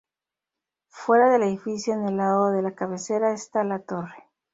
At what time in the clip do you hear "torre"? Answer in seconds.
3.83-4.31